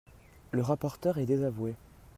[0.49, 1.75] Le rapporteur est désavoué